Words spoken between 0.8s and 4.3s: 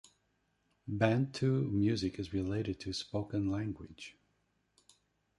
Bantu music is related to spoken language.